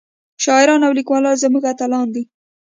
[0.43, 2.23] شاعران او ليکوال زمونږ اتلان دي